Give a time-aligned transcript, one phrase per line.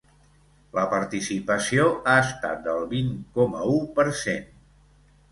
[0.75, 4.49] La participació ha estat del vint coma u per cent.